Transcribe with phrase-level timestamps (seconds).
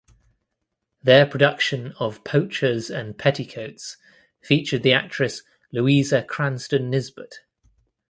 [1.03, 3.97] Their production of "Poachers and Petticoats"
[4.41, 7.35] featured the actress Louisa Cranstoun Nisbett.